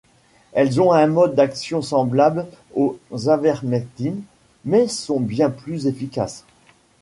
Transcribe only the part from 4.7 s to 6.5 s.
sont bien plus efficaces.